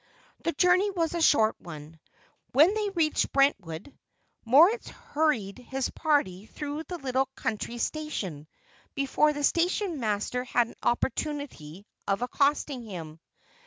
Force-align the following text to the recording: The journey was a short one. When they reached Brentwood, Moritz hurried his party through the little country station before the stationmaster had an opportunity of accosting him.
The 0.43 0.51
journey 0.53 0.89
was 0.89 1.13
a 1.13 1.21
short 1.21 1.61
one. 1.61 1.99
When 2.53 2.73
they 2.73 2.89
reached 2.89 3.31
Brentwood, 3.31 3.95
Moritz 4.45 4.87
hurried 4.89 5.59
his 5.59 5.91
party 5.91 6.47
through 6.47 6.85
the 6.85 6.97
little 6.97 7.27
country 7.35 7.77
station 7.77 8.47
before 8.95 9.31
the 9.31 9.43
stationmaster 9.43 10.43
had 10.43 10.65
an 10.69 10.75
opportunity 10.81 11.85
of 12.07 12.23
accosting 12.23 12.81
him. 12.81 13.19